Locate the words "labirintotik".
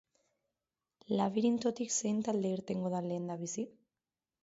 1.19-1.95